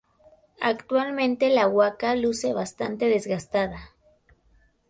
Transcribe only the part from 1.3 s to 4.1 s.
la huaca luce bastante desgastada.